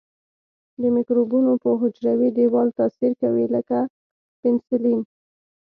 د 0.81 0.83
مکروبونو 0.95 1.51
په 1.63 1.69
حجروي 1.81 2.29
دیوال 2.37 2.67
تاثیر 2.79 3.11
کوي 3.21 3.45
لکه 3.55 3.79
پنسلین. 4.41 4.99